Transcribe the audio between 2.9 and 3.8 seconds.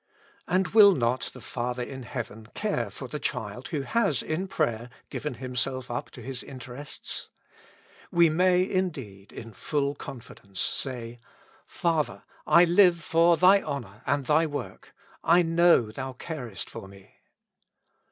the child